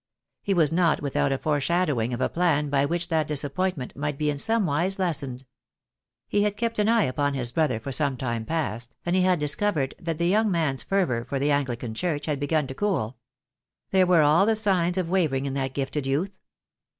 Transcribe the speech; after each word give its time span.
He 0.41 0.55
was 0.55 0.71
not 0.71 0.99
without 1.03 1.31
a 1.31 1.37
foreshadowing 1.37 2.11
of 2.11 2.21
a 2.21 2.27
plan 2.27 2.71
by 2.71 2.85
which 2.87 3.09
that 3.09 3.27
disappointment 3.27 3.95
might 3.95 4.17
be 4.17 4.31
in 4.31 4.39
somewise 4.39 4.97
lessened. 4.97 5.45
He 6.27 6.41
had 6.41 6.57
kept 6.57 6.79
an 6.79 6.89
eye 6.89 7.03
upon 7.03 7.35
his 7.35 7.51
brother 7.51 7.79
for 7.79 7.91
some 7.91 8.17
time 8.17 8.43
past, 8.43 8.47
I48 8.49 8.49
THE 8.49 8.61
DAY 8.63 8.79
WILL 8.79 8.87
COME. 8.87 8.97
and 9.05 9.15
he 9.15 9.21
had 9.29 9.39
discovered 9.39 9.95
that 9.99 10.17
the 10.17 10.27
young 10.27 10.49
man's 10.49 10.81
fervour 10.81 11.23
for 11.23 11.37
the 11.37 11.51
Anglican 11.51 11.93
Church 11.93 12.25
had 12.25 12.39
begun 12.39 12.65
to 12.65 12.73
cool. 12.73 13.19
There 13.91 14.07
were 14.07 14.23
all 14.23 14.47
the 14.47 14.55
signs 14.55 14.97
of 14.97 15.07
wavering 15.11 15.45
in 15.45 15.53
that 15.53 15.75
gifted 15.75 16.07
youth. 16.07 16.39